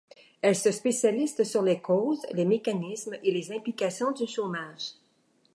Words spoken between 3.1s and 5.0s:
et les implications du chômage.